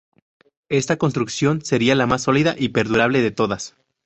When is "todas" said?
3.29-3.75